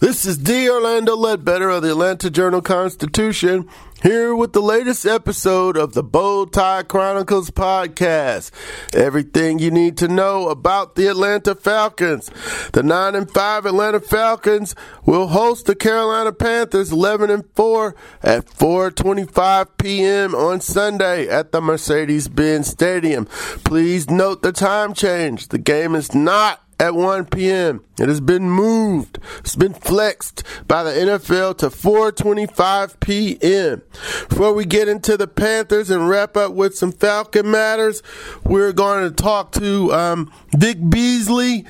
[0.00, 0.66] This is D.
[0.70, 3.68] Orlando Ledbetter of the Atlanta Journal Constitution,
[4.02, 8.50] here with the latest episode of the Bowtie Chronicles podcast.
[8.94, 12.30] Everything you need to know about the Atlanta Falcons.
[12.72, 18.46] The 9 and 5 Atlanta Falcons will host the Carolina Panthers 11 and 4 at
[18.46, 20.34] 4:25 p.m.
[20.34, 23.26] on Sunday at the Mercedes-Benz Stadium.
[23.64, 25.48] Please note the time change.
[25.48, 27.84] The game is not at 1 p.m.
[28.00, 29.18] It has been moved.
[29.40, 33.82] It's been flexed by the NFL to 4:25 p.m.
[34.28, 38.02] Before we get into the Panthers and wrap up with some Falcon matters,
[38.44, 41.66] we're going to talk to um, Vic Beasley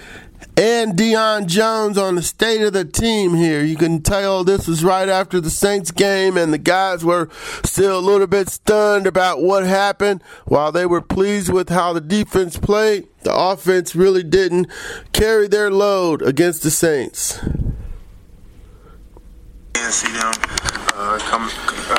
[0.56, 3.62] and Deion Jones on the state of the team here.
[3.62, 7.28] You can tell this was right after the Saints game, and the guys were
[7.64, 10.22] still a little bit stunned about what happened.
[10.44, 14.66] While they were pleased with how the defense played, the offense really didn't
[15.12, 17.38] carry their load against the Saints.
[19.74, 20.32] And see them
[20.94, 21.48] uh, come,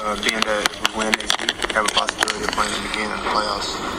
[0.03, 3.17] uh, being that we win next week, have a possibility of playing them again in
[3.17, 3.91] the playoffs.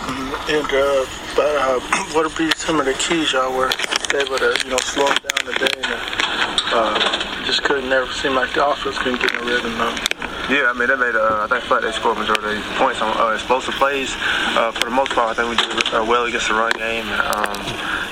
[0.48, 1.81] And uh, but uh,
[2.14, 3.70] what would be some of the keys y'all were
[4.14, 8.52] able to you know slow them down today and uh, just couldn't never seem like
[8.54, 9.96] the offense couldn't get in a rhythm though.
[10.50, 13.00] Yeah, I mean, they made, uh, I think, flat they scored majority of the points
[13.00, 14.12] on uh, explosive plays.
[14.58, 17.06] Uh, for the most part, I think we did uh, well against the run game.
[17.06, 17.56] And, um,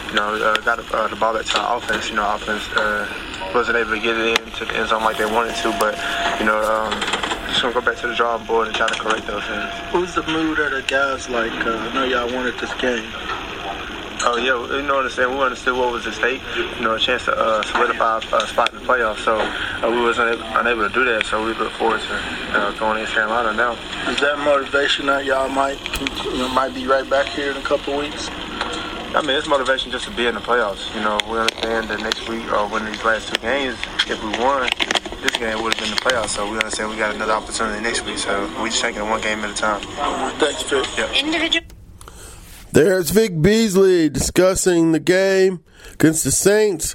[0.09, 2.09] you know, uh, got uh, the ball back to our offense.
[2.09, 3.05] You know, offense uh,
[3.53, 5.99] wasn't able to get it into the end zone like they wanted to, but,
[6.39, 6.95] you know, um,
[7.51, 9.69] just gonna go back to the drawing board and try to correct those things.
[9.91, 11.53] Who's the mood of the guys like?
[11.67, 13.05] Uh, I know y'all wanted this game.
[14.23, 15.33] Oh yeah, you know, understand.
[15.33, 16.43] We understood what was at stake.
[16.57, 19.25] You know, a chance to uh, solidify a spot in the playoffs.
[19.25, 21.25] So uh, we wasn't able, unable to do that.
[21.25, 22.15] So we look forward to
[22.53, 23.73] uh, going against Carolina now.
[24.13, 25.81] Is that motivation that y'all might
[26.25, 28.29] you know, might be right back here in a couple weeks?
[29.17, 30.95] I mean, it's motivation just to be in the playoffs.
[30.95, 34.31] You know, we understand that next week or when these last two games, if we
[34.39, 34.69] won,
[35.23, 36.37] this game would have been the playoffs.
[36.37, 38.19] So we understand we got another opportunity next week.
[38.19, 39.81] So we just taking it one game at a time.
[40.37, 40.85] Thanks, Vic.
[40.99, 41.11] Yeah.
[41.15, 41.70] Individual.
[42.83, 46.95] There's Vic Beasley discussing the game against the Saints.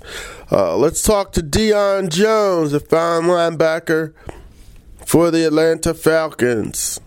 [0.51, 4.15] Uh, let's talk to Deion Jones, a fine linebacker
[5.05, 6.99] for the Atlanta Falcons.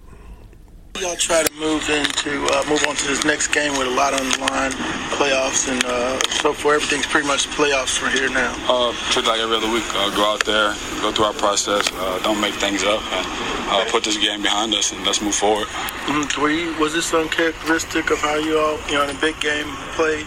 [1.00, 4.12] Y'all try to move into uh, move on to this next game with a lot
[4.18, 4.72] on the line,
[5.14, 6.82] playoffs and uh, so forth.
[6.82, 8.52] Everything's pretty much playoffs from here now.
[8.68, 9.84] Uh, treat like every other week.
[9.94, 11.88] Uh, go out there, go through our process.
[11.92, 13.26] Uh, don't make things up, and
[13.70, 15.68] uh, put this game behind us, and let's move forward.
[16.06, 19.38] Mm, were you, was this uncharacteristic of how you all, you know, in a big
[19.40, 20.26] game played?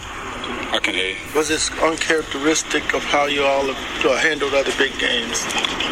[0.72, 1.16] I can hear you.
[1.36, 5.44] Was this uncharacteristic of how you all have uh, handled other big games?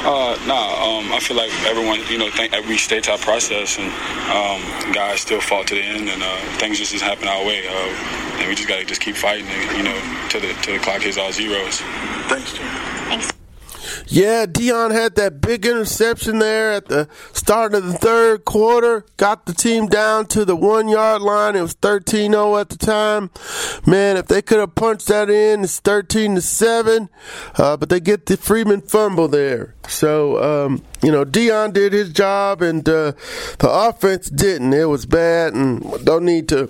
[0.03, 3.79] Uh, nah, um, I feel like everyone, you know, think we stay to our process,
[3.79, 3.93] and
[4.33, 7.69] um, guys still fought to the end, and uh, things just just happen our way,
[7.69, 10.81] uh, and we just gotta just keep fighting, and, you know, till the till the
[10.81, 11.81] clock hits all zeros.
[12.29, 12.67] Thanks, Jim.
[13.09, 13.40] Thanks.
[14.13, 19.05] Yeah, Deion had that big interception there at the start of the third quarter.
[19.17, 21.55] Got the team down to the one yard line.
[21.55, 23.31] It was 13 0 at the time.
[23.87, 27.09] Man, if they could have punched that in, it's 13 to 7.
[27.55, 29.77] Uh, but they get the Freeman fumble there.
[29.87, 33.13] So, um, you know, Deion did his job and uh,
[33.61, 34.73] the offense didn't.
[34.73, 36.69] It was bad and don't need to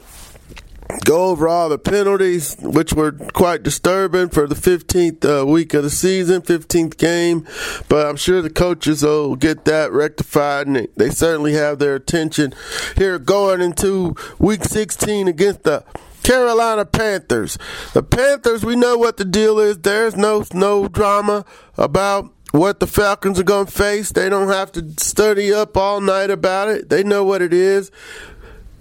[1.05, 5.83] go over all the penalties, which were quite disturbing for the 15th uh, week of
[5.83, 7.47] the season, 15th game.
[7.89, 12.55] But I'm sure the coaches will get that rectified, and they certainly have their attention
[12.97, 15.85] here going into week 16 against the
[16.23, 17.59] Carolina Panthers.
[17.95, 19.79] The Panthers, we know what the deal is.
[19.79, 21.45] There's no no drama
[21.77, 24.13] about what the Falcons are going to face.
[24.13, 26.89] They don't have to study up all night about it.
[26.89, 27.91] They know what it is.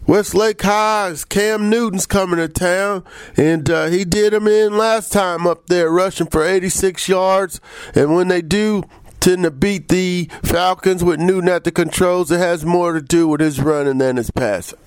[0.10, 3.04] Westlake High's Cam Newton's coming to town,
[3.38, 7.62] and uh, he did him in last time up there, rushing for 86 yards.
[7.94, 8.86] And when they do
[9.21, 13.42] to beat the Falcons with Newton at the controls, it has more to do with
[13.42, 14.80] his running than his passing.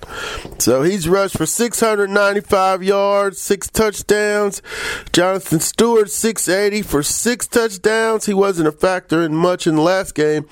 [0.59, 4.61] So he's rushed for 695 yards, six touchdowns.
[5.11, 8.25] Jonathan Stewart, 680 for six touchdowns.
[8.25, 10.47] He wasn't a factor in much in the last game,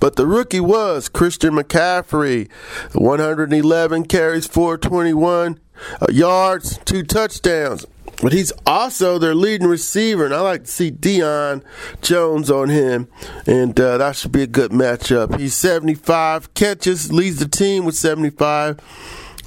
[0.00, 2.50] but the rookie was Christian McCaffrey,
[2.92, 5.60] 111 carries, 421
[6.00, 7.86] uh, yards, two touchdowns.
[8.22, 11.62] But he's also their leading receiver, and I like to see Deion
[12.00, 13.08] Jones on him,
[13.46, 15.38] and uh, that should be a good matchup.
[15.38, 18.80] He's 75 catches, leads the team with 75,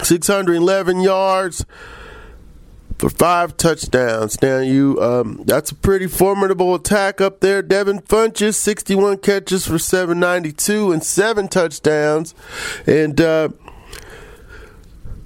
[0.03, 1.65] 611 yards
[2.99, 4.39] for five touchdowns.
[4.41, 7.61] Now you, um, that's a pretty formidable attack up there.
[7.61, 12.35] Devin Funchess, 61 catches for 792 and seven touchdowns,
[12.85, 13.49] and uh,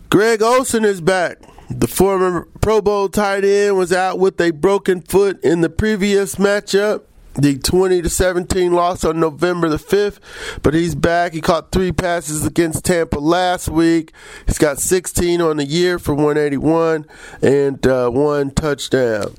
[0.10, 1.40] Greg Olsen is back.
[1.70, 6.36] The former Pro Bowl tight end was out with a broken foot in the previous
[6.36, 7.04] matchup.
[7.36, 10.20] The 20 to 17 loss on November the 5th,
[10.62, 11.34] but he's back.
[11.34, 14.12] He caught three passes against Tampa last week.
[14.46, 17.08] He's got 16 on the year for 181
[17.42, 19.34] and uh, one touchdown.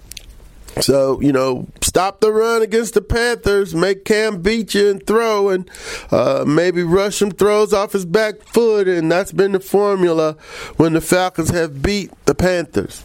[0.81, 5.49] So, you know, stop the run against the Panthers, make Cam beat you and throw,
[5.49, 5.71] and
[6.11, 8.89] uh, maybe rush some throws off his back foot.
[8.89, 10.37] And that's been the formula
[10.77, 13.05] when the Falcons have beat the Panthers.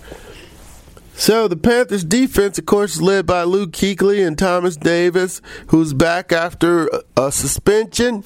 [1.14, 5.94] So the Panthers defense, of course, is led by Luke Kuechly and Thomas Davis, who's
[5.94, 8.24] back after a suspension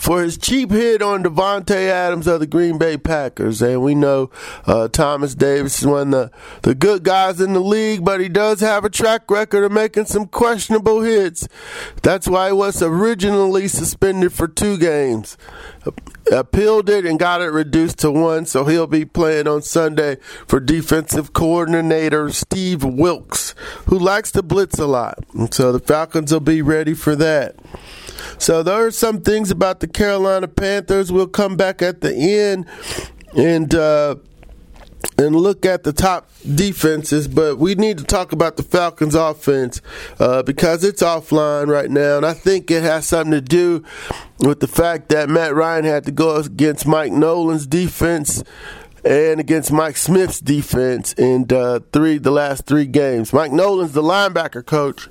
[0.00, 3.60] for his cheap hit on Davante Adams of the Green Bay Packers.
[3.60, 4.30] And we know
[4.64, 6.30] uh, Thomas Davis is one of the,
[6.62, 10.06] the good guys in the league, but he does have a track record of making
[10.06, 11.46] some questionable hits.
[12.02, 15.36] That's why he was originally suspended for two games.
[16.30, 20.60] Appealed it and got it reduced to one, so he'll be playing on Sunday for
[20.60, 23.54] defensive coordinator Steve Wilks,
[23.86, 25.18] who likes to blitz a lot.
[25.34, 27.56] And so the Falcons will be ready for that.
[28.38, 31.10] So there are some things about the Carolina Panthers.
[31.10, 32.66] We'll come back at the end
[33.36, 34.16] and uh,
[35.18, 39.80] and look at the top defenses, but we need to talk about the Falcons' offense
[40.18, 43.84] uh, because it's offline right now, and I think it has something to do
[44.40, 48.42] with the fact that Matt Ryan had to go against Mike Nolan's defense
[49.04, 53.32] and against Mike Smith's defense in uh, three the last three games.
[53.32, 55.08] Mike Nolan's the linebacker coach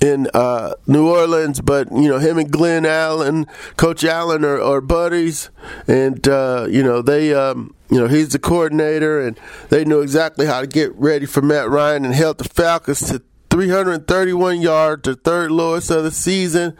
[0.00, 3.46] in uh, New Orleans, but you know him and Glenn Allen,
[3.76, 5.50] Coach Allen are, are buddies,
[5.86, 9.38] and uh, you know they, um, you know he's the coordinator, and
[9.68, 13.22] they knew exactly how to get ready for Matt Ryan and held the Falcons to
[13.50, 16.76] 331 yards, the third lowest of the season,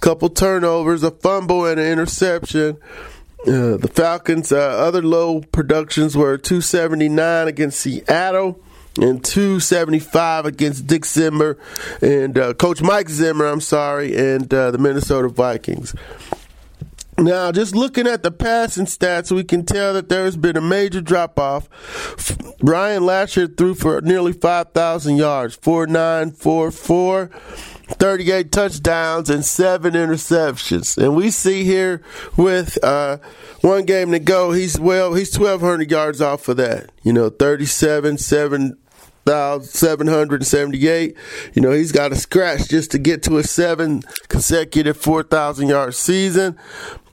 [0.00, 2.76] couple turnovers, a fumble, and an interception.
[3.46, 8.60] Uh, the Falcons' uh, other low productions were 279 against Seattle
[8.98, 11.58] and 275 against Dick Zimmer
[12.02, 15.94] and uh, Coach Mike Zimmer, I'm sorry, and uh, the Minnesota Vikings.
[17.18, 20.60] Now, just looking at the passing stats, we can tell that there has been a
[20.60, 21.68] major drop off.
[22.62, 27.30] Ryan Lasher threw for nearly 5,000 yards, 4,944.
[27.88, 31.02] 38 touchdowns and seven interceptions.
[31.02, 32.02] And we see here
[32.36, 33.16] with uh,
[33.62, 36.90] one game to go, he's well, he's 1,200 yards off of that.
[37.02, 38.76] You know, 37, 7,
[39.64, 41.16] 778.
[41.54, 45.94] You know, he's got a scratch just to get to a seven consecutive 4,000 yard
[45.94, 46.58] season.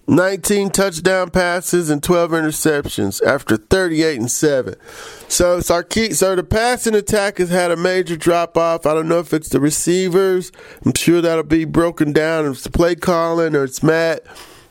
[0.08, 4.76] 19 touchdown passes and 12 interceptions after 38 and 7.
[5.28, 8.86] So Sarkeet, so the passing attack has had a major drop off.
[8.86, 10.52] I don't know if it's the receivers.
[10.86, 12.46] I'm sure that'll be broken down.
[12.46, 14.24] If it's the play calling or it's Matt.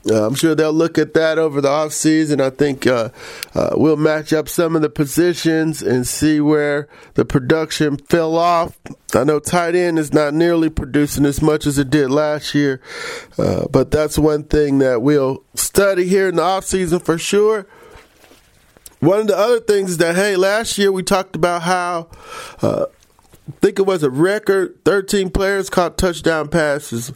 [0.08, 2.40] Uh, I'm sure they'll look at that over the offseason.
[2.40, 3.08] I think uh,
[3.54, 8.78] uh, we'll match up some of the positions and see where the production fell off.
[9.14, 12.80] I know tight end is not nearly producing as much as it did last year,
[13.38, 17.66] uh, but that's one thing that we'll study here in the offseason for sure.
[19.00, 22.08] One of the other things is that, hey, last year we talked about how
[22.62, 22.86] uh,
[23.48, 27.12] I think it was a record 13 players caught touchdown passes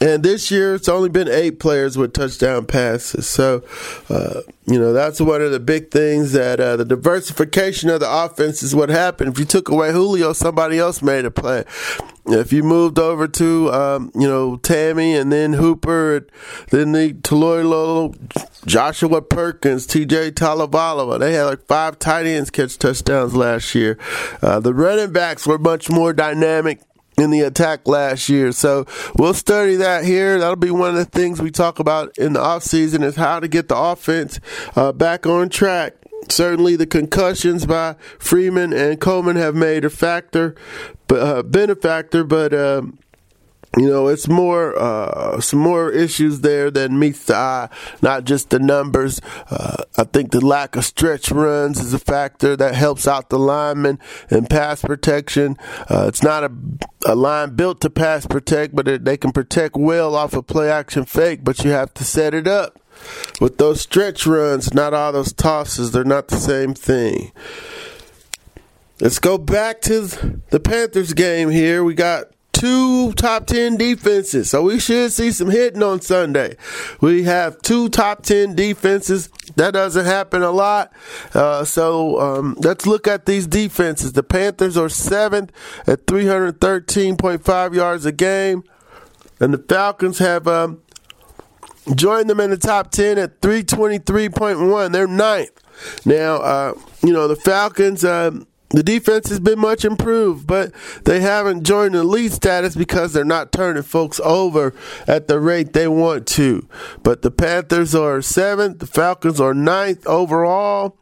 [0.00, 3.28] and this year, it's only been eight players with touchdown passes.
[3.28, 3.62] So,
[4.08, 8.10] uh, you know, that's one of the big things that uh, the diversification of the
[8.10, 9.32] offense is what happened.
[9.32, 11.64] If you took away Julio, somebody else made a play.
[12.26, 16.26] If you moved over to, um, you know, Tamme and then Hooper,
[16.70, 18.14] then the Toilolo,
[18.66, 23.98] Joshua Perkins, TJ Tialavea, they had like five tight ends catch touchdowns last year.
[24.40, 26.80] Uh, the running backs were much more dynamic
[27.20, 28.52] in the attack last year.
[28.52, 28.86] So
[29.16, 30.38] we'll study that here.
[30.38, 33.48] That'll be one of the things we talk about in the offseason is how to
[33.48, 34.40] get the offense
[34.76, 35.94] uh, back on track.
[36.28, 40.54] Certainly, the concussions by Freeman and Coleman have made a factor,
[41.08, 42.24] but uh, been a factor.
[42.24, 42.98] But um,
[43.78, 47.68] you know, it's more uh, some more issues there than meets the eye,
[48.02, 49.20] not just the numbers.
[49.48, 53.38] Uh, I think the lack of stretch runs is a factor that helps out the
[53.38, 55.56] linemen and pass protection.
[55.88, 56.50] Uh, it's not a,
[57.06, 60.68] a line built to pass protect, but it, they can protect well off a play
[60.68, 62.80] action fake, but you have to set it up.
[63.40, 67.30] With those stretch runs, not all those tosses, they're not the same thing.
[69.00, 70.00] let's go back to
[70.50, 71.84] the Panthers game here.
[71.84, 72.26] We got
[72.60, 74.50] two top 10 defenses.
[74.50, 76.56] So we should see some hitting on Sunday.
[77.00, 79.30] We have two top 10 defenses.
[79.56, 80.92] That doesn't happen a lot.
[81.32, 84.12] Uh, so um, let's look at these defenses.
[84.12, 85.52] The Panthers are seventh
[85.86, 88.62] at 313.5 yards a game.
[89.40, 90.82] And the Falcons have um,
[91.94, 94.92] joined them in the top 10 at 323.1.
[94.92, 96.04] They're ninth.
[96.04, 98.04] Now, uh, you know, the Falcons.
[98.04, 100.72] Um, the defense has been much improved, but
[101.04, 104.72] they haven't joined the lead status because they're not turning folks over
[105.08, 106.68] at the rate they want to.
[107.02, 110.96] But the Panthers are seventh, the Falcons are ninth overall.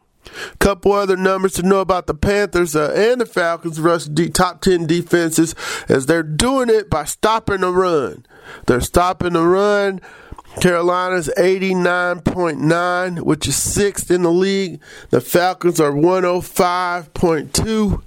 [0.59, 4.61] Couple other numbers to know about the Panthers uh, and the Falcons rush de- top
[4.61, 5.55] 10 defenses
[5.87, 8.25] as they're doing it by stopping the run.
[8.67, 10.01] They're stopping the run
[10.59, 14.81] Carolina's 89.9, which is sixth in the league.
[15.09, 18.01] The Falcons are 105.2,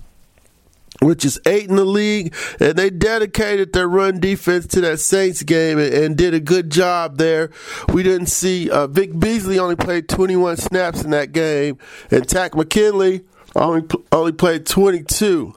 [1.01, 2.35] which is eight in the league.
[2.61, 6.71] And they dedicated their run defense to that Saints game and, and did a good
[6.71, 7.51] job there.
[7.93, 11.79] We didn't see uh, Vic Beasley only played 21 snaps in that game,
[12.11, 13.23] and Takk McKinley
[13.57, 15.55] only only played 22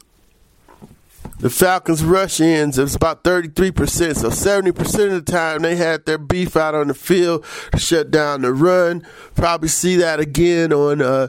[1.39, 4.15] the Falcons' rush ends, it was about 33%.
[4.15, 8.11] So 70% of the time they had their beef out on the field to shut
[8.11, 9.05] down the run.
[9.35, 11.27] Probably see that again on uh,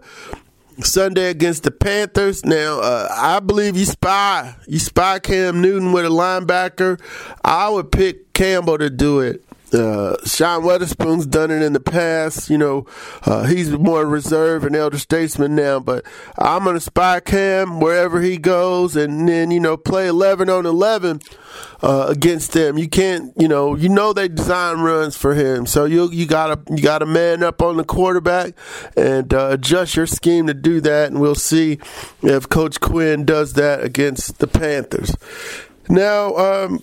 [0.80, 2.44] Sunday against the Panthers.
[2.44, 4.54] Now, uh, I believe you spy.
[4.66, 7.00] You spy Cam Newton with a linebacker.
[7.44, 9.45] I would pick Campbell to do it.
[9.72, 12.48] Uh, Sean Weatherspoon's done it in the past.
[12.48, 12.86] You know,
[13.24, 15.80] uh, he's more reserved and elder statesman now.
[15.80, 16.04] But
[16.38, 21.20] I'm gonna spy Cam wherever he goes, and then you know play 11 on 11
[21.82, 22.78] uh, against them.
[22.78, 26.60] You can't, you know, you know they design runs for him, so you you gotta
[26.70, 28.54] you gotta man up on the quarterback
[28.96, 31.10] and uh, adjust your scheme to do that.
[31.10, 31.78] And we'll see
[32.22, 35.16] if Coach Quinn does that against the Panthers.
[35.88, 36.36] Now.
[36.36, 36.82] Um,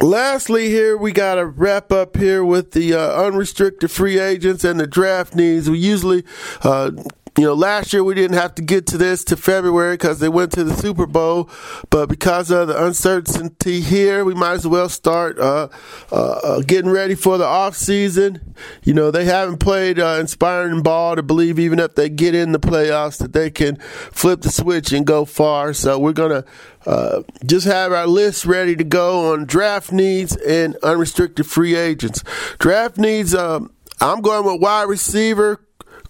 [0.00, 4.80] Lastly, here we got to wrap up here with the uh, unrestricted free agents and
[4.80, 5.68] the draft needs.
[5.68, 6.24] We usually
[6.62, 6.92] uh,
[7.38, 10.28] you know, last year we didn't have to get to this to February because they
[10.28, 11.48] went to the Super Bowl,
[11.88, 15.68] but because of the uncertainty here, we might as well start uh,
[16.10, 18.54] uh, uh getting ready for the off season.
[18.82, 22.52] You know, they haven't played uh, inspiring ball to believe even if they get in
[22.52, 25.72] the playoffs that they can flip the switch and go far.
[25.72, 26.44] So we're gonna
[26.84, 32.24] uh, just have our list ready to go on draft needs and unrestricted free agents.
[32.58, 33.34] Draft needs.
[33.34, 35.60] Um, I'm going with wide receiver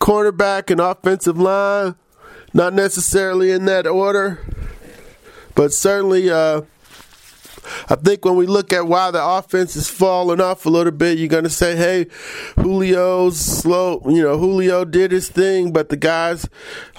[0.01, 1.95] quarterback and offensive line.
[2.53, 4.41] Not necessarily in that order,
[5.55, 6.63] but certainly, uh,
[7.89, 11.19] I think when we look at why the offense is falling off a little bit,
[11.19, 12.07] you're going to say, hey,
[12.61, 14.03] Julio's slow.
[14.07, 16.49] You know, Julio did his thing, but the guys,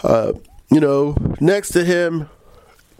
[0.03, 0.31] uh,
[0.69, 2.29] you know, next to him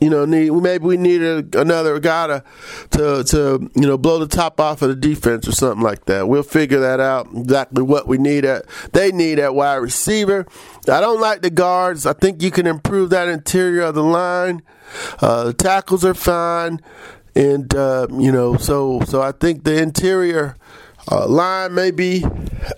[0.01, 2.43] you know, need maybe we need a, another guy to,
[2.89, 6.27] to to you know blow the top off of the defense or something like that.
[6.27, 10.48] We'll figure that out exactly what we need at they need at wide receiver.
[10.89, 12.08] I don't like the guards.
[12.08, 14.63] I think you can improve that interior of the line.
[15.22, 16.81] Uh, the tackles are fine,
[17.36, 20.58] and uh, you know, so so I think the interior
[21.10, 22.24] uh, line may be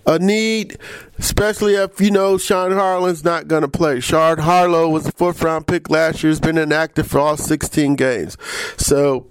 [0.06, 0.78] a need,
[1.18, 4.00] especially if you know Sean Harlow's not going to play.
[4.00, 6.32] Sean Harlow was a fourth round pick last year.
[6.32, 8.38] Has been inactive for all 16 games.
[8.78, 9.28] So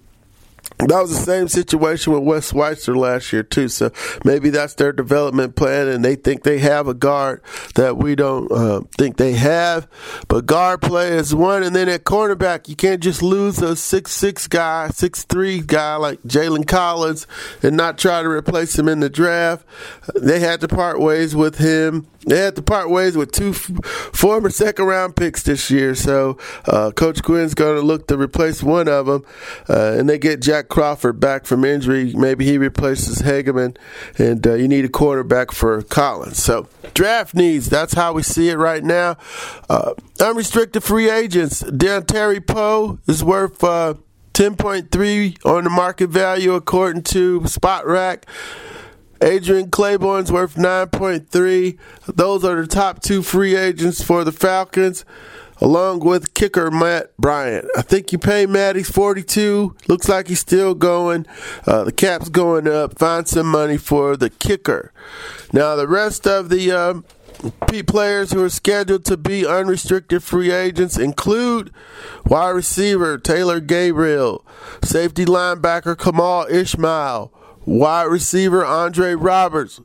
[0.89, 3.69] that was the same situation with Wes Schweitzer last year too.
[3.69, 3.91] So
[4.25, 7.43] maybe that's their development plan, and they think they have a guard
[7.75, 9.89] that we don't uh, think they have.
[10.29, 14.13] But guard play is one, and then at cornerback, you can't just lose a six
[14.13, 17.27] six guy, six three guy like Jalen Collins,
[17.63, 19.67] and not try to replace him in the draft.
[20.15, 22.07] They had to part ways with him.
[22.25, 25.97] They had to part ways with two f- former second round picks this year.
[25.97, 29.25] So uh, Coach Quinn's going to look to replace one of them,
[29.69, 32.15] uh, and they get Jack Crawford back from injury.
[32.15, 33.77] Maybe he replaces Hageman,
[34.17, 36.43] and uh, you need a quarterback for Collins.
[36.43, 37.69] So draft needs.
[37.69, 39.19] That's how we see it right now.
[39.69, 41.63] Uh, unrestricted free agents.
[41.63, 43.97] Dontari Poe is worth uh,
[44.33, 48.23] 10.3 on the market value according to Spotrac.
[49.21, 51.79] Adrian Clayborn's worth 9.3.
[52.07, 55.05] Those are the top two free agents for the Falcons,
[55.63, 57.65] along with kicker Matt Bryant.
[57.77, 59.77] I think you pay Matt, he's 42.
[59.87, 61.25] Looks like he's still going.
[61.67, 62.99] Uh, the cap's going up.
[62.99, 64.93] Find some money for the kicker.
[65.53, 66.73] Now, the rest of the.
[66.73, 67.05] Um,
[67.87, 71.73] players who are scheduled to be unrestricted free agents include
[72.25, 74.45] wide receiver Taylor Gabriel,
[74.85, 77.33] safety linebacker Kemal Ishmael,
[77.65, 79.81] wide receiver Andre Roberts,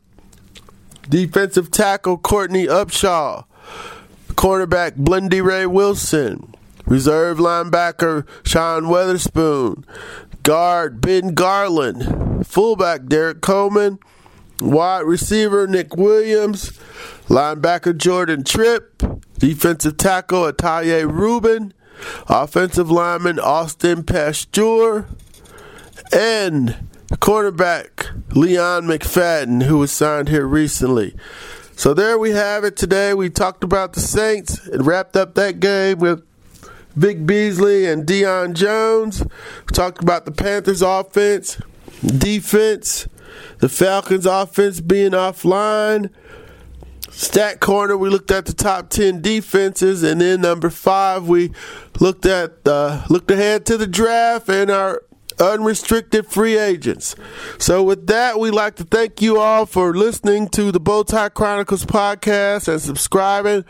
[1.09, 3.45] defensive tackle Courtney Upshaw,
[4.37, 6.53] cornerback Blidi Wreh-Wilson,
[6.85, 9.83] reserve linebacker Sean Weatherspoon,
[10.43, 13.97] guard Ben Garland, fullback Derrick Coleman,
[14.61, 16.71] wide receiver Nick Williams,
[17.27, 19.01] linebacker Jordan Tripp,
[19.39, 21.73] defensive tackle Ahtyba Rubin,
[22.29, 25.07] offensive lineman Austin Pasztor,
[26.13, 26.75] and
[27.13, 31.15] cornerback Leon McFadden, who was signed here recently.
[31.77, 33.13] So there we have it today.
[33.13, 36.25] We talked about the Saints and wrapped up that game with
[36.95, 39.21] Vic Beasley and Deion Jones.
[39.21, 41.61] We talked about the Panthers offense,
[42.03, 43.07] defense,
[43.59, 46.09] the Falcons offense being offline.
[47.11, 51.51] Stat corner, we looked at the top ten defenses, and then number five, we
[51.99, 55.03] looked at uh, looked ahead to the draft and our
[55.39, 57.15] unrestricted free agents.
[57.57, 61.85] So, with that, we'd like to thank you all for listening to the Bowtie Chronicles
[61.85, 63.65] podcast and subscribing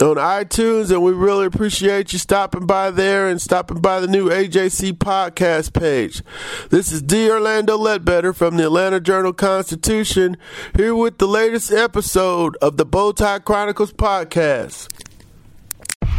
[0.00, 4.28] on iTunes, and we really appreciate you stopping by there and stopping by the new
[4.28, 6.22] AJC podcast page.
[6.70, 7.30] This is D.
[7.30, 10.36] Orlando Ledbetter from the Atlanta Journal Constitution,
[10.76, 14.88] here with the latest episode of the Bowtie Chronicles podcast.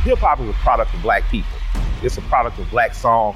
[0.04, 1.50] Hip hop is a product of black people.
[2.02, 3.36] It's a product of black song